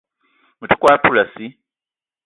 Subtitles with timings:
[0.59, 1.47] Me te kwal poulassi